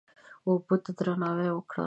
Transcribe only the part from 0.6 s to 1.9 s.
ته درناوی وکړه.